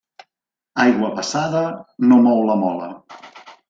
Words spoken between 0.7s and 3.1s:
Aigua passada no mou la mola.